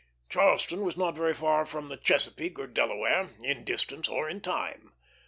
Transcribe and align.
Charleston 0.29 0.81
was 0.81 0.97
not 0.97 1.13
very 1.13 1.35
far 1.35 1.63
from 1.63 1.87
the 1.87 1.95
Chesapeake 1.95 2.57
or 2.57 2.65
Delaware, 2.65 3.29
in 3.43 3.63
distance 3.63 4.07
or 4.07 4.27
in 4.27 4.41
time. 4.41 4.93